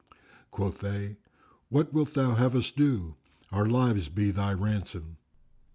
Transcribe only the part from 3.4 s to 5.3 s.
Our lives be thy ransom!"